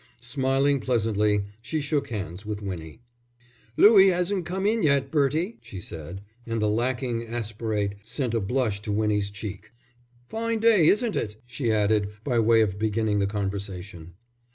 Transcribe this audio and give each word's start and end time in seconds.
Smiling 0.21 0.79
pleasantly, 0.79 1.43
she 1.61 1.79
shook 1.79 2.09
hands 2.09 2.43
with 2.43 2.59
Winnie. 2.63 3.01
"Louie 3.77 4.09
'asn't 4.11 4.47
come 4.47 4.65
in 4.65 4.81
yet, 4.81 5.11
Bertie," 5.11 5.59
she 5.61 5.79
said, 5.79 6.21
and 6.47 6.59
the 6.59 6.67
lacking 6.67 7.27
aspirate 7.27 7.97
sent 8.03 8.33
a 8.33 8.39
blush 8.39 8.81
to 8.81 8.91
Winnie's 8.91 9.29
cheek. 9.29 9.69
"Fine 10.27 10.57
day, 10.57 10.87
isn't 10.87 11.15
it?" 11.15 11.35
she 11.45 11.71
added, 11.71 12.09
by 12.23 12.39
way 12.39 12.61
of 12.61 12.79
beginning 12.79 13.19
the 13.19 13.27
conversation. 13.27 14.15